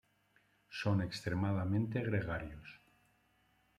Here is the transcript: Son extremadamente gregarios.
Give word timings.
Son 0.79 1.03
extremadamente 1.03 2.01
gregarios. 2.01 2.69